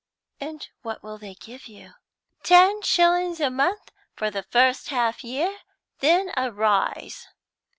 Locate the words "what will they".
0.81-1.35